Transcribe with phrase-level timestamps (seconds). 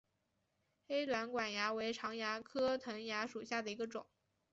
[0.87, 4.07] 黑端管蚜为常蚜科藤蚜属下的一个种。